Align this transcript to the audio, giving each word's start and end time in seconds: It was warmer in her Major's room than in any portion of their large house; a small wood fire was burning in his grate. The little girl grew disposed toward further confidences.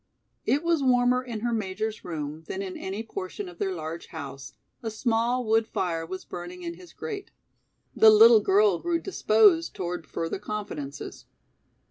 It 0.47 0.63
was 0.63 0.81
warmer 0.81 1.21
in 1.21 1.41
her 1.41 1.53
Major's 1.53 2.03
room 2.03 2.41
than 2.47 2.63
in 2.63 2.75
any 2.75 3.03
portion 3.03 3.47
of 3.47 3.59
their 3.59 3.71
large 3.75 4.07
house; 4.07 4.53
a 4.81 4.89
small 4.89 5.45
wood 5.45 5.67
fire 5.67 6.07
was 6.07 6.25
burning 6.25 6.63
in 6.63 6.73
his 6.73 6.91
grate. 6.91 7.29
The 7.95 8.09
little 8.09 8.39
girl 8.41 8.79
grew 8.79 8.97
disposed 8.99 9.75
toward 9.75 10.07
further 10.07 10.39
confidences. 10.39 11.25